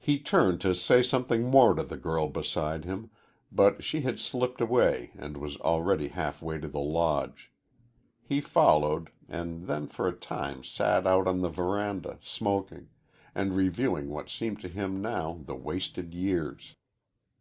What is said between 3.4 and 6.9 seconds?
but she had slipped away and was already halfway to the